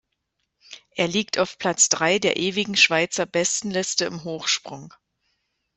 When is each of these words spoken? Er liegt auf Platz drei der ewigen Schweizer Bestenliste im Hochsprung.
Er 0.95 1.07
liegt 1.07 1.37
auf 1.37 1.59
Platz 1.59 1.87
drei 1.87 2.17
der 2.17 2.37
ewigen 2.37 2.75
Schweizer 2.75 3.27
Bestenliste 3.27 4.05
im 4.05 4.23
Hochsprung. 4.23 4.91